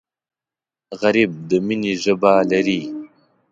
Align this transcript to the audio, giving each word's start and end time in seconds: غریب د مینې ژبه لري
غریب 1.01 1.31
د 1.49 1.51
مینې 1.65 1.93
ژبه 2.03 2.31
لري 2.51 2.81